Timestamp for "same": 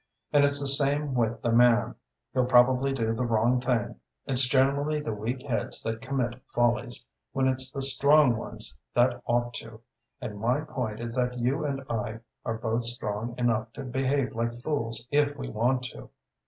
0.67-1.13